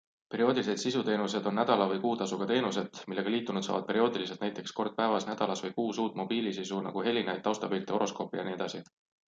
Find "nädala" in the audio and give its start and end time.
1.59-1.85